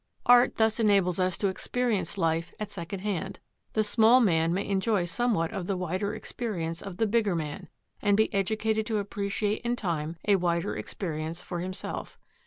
[0.25, 3.39] Art thus enables us to experience life at second hand.
[3.73, 7.69] The small man may enjoy somewhat of the wider experience of the bigger man,
[8.01, 12.17] and be educated to appreciate in time a wider experience for himself.